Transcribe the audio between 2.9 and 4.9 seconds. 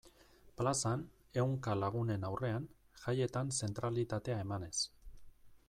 jaietan zentralitatea emanez.